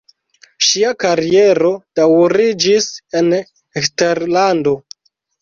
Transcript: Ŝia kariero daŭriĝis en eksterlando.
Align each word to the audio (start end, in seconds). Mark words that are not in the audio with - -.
Ŝia 0.67 0.93
kariero 1.03 1.71
daŭriĝis 1.99 2.89
en 3.21 3.31
eksterlando. 3.37 4.77